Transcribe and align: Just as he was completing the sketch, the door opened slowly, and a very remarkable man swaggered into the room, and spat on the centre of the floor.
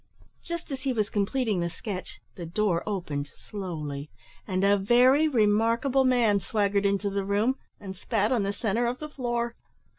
Just 0.41 0.71
as 0.71 0.81
he 0.81 0.93
was 0.93 1.11
completing 1.11 1.59
the 1.59 1.69
sketch, 1.69 2.21
the 2.33 2.43
door 2.47 2.81
opened 2.87 3.29
slowly, 3.37 4.09
and 4.47 4.63
a 4.63 4.75
very 4.75 5.27
remarkable 5.27 6.05
man 6.05 6.39
swaggered 6.39 6.87
into 6.87 7.11
the 7.11 7.23
room, 7.23 7.59
and 7.79 7.95
spat 7.95 8.31
on 8.31 8.41
the 8.41 8.51
centre 8.51 8.87
of 8.87 8.97
the 8.97 9.09
floor. 9.09 9.55